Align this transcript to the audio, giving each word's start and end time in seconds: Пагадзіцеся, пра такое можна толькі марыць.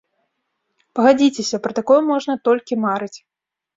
Пагадзіцеся, 0.99 1.61
пра 1.65 1.71
такое 1.81 2.01
можна 2.11 2.33
толькі 2.51 2.81
марыць. 2.87 3.15